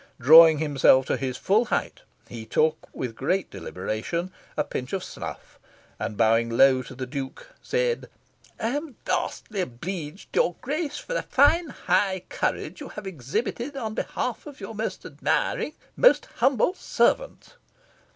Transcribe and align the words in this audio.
Drawing 0.19 0.57
himself 0.57 1.05
to 1.05 1.15
his 1.15 1.37
full 1.37 1.65
height, 1.65 2.01
he 2.27 2.43
took 2.43 2.87
with 2.91 3.15
great 3.15 3.51
deliberation 3.51 4.31
a 4.57 4.63
pinch 4.63 4.93
of 4.93 5.03
snuff, 5.03 5.59
and, 5.99 6.17
bowing 6.17 6.49
low 6.49 6.81
to 6.81 6.95
the 6.95 7.05
Duke, 7.05 7.47
said 7.61 8.09
"I 8.59 8.69
am 8.69 8.95
vastly 9.05 9.61
obleeged 9.61 10.33
to 10.33 10.39
your 10.39 10.55
Grace 10.59 10.97
for 10.97 11.13
the 11.13 11.21
fine 11.21 11.67
high 11.69 12.23
Courage 12.29 12.81
you 12.81 12.89
have 12.89 13.05
exhibited 13.05 13.75
in 13.75 13.83
the 13.83 13.89
behalf 13.91 14.47
of 14.47 14.59
your 14.59 14.73
most 14.73 15.05
Admiring, 15.05 15.73
most 15.95 16.25
Humble 16.37 16.73
Servant." 16.73 17.57